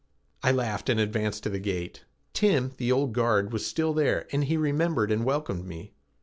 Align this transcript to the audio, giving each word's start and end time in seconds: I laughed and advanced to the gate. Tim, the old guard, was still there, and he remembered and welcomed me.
I 0.41 0.51
laughed 0.51 0.89
and 0.89 0.99
advanced 0.99 1.43
to 1.43 1.49
the 1.51 1.59
gate. 1.59 2.05
Tim, 2.33 2.71
the 2.77 2.91
old 2.91 3.13
guard, 3.13 3.53
was 3.53 3.67
still 3.67 3.93
there, 3.93 4.27
and 4.31 4.45
he 4.45 4.57
remembered 4.57 5.11
and 5.11 5.23
welcomed 5.23 5.65
me. 5.67 5.93